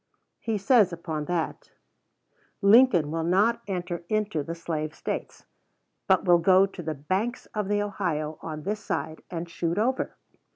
[0.39, 1.69] He says upon that:
[2.63, 5.45] Lincoln will not enter into the Slave States,
[6.07, 10.17] but will go to the banks of the Ohio, on this side, and shoot over!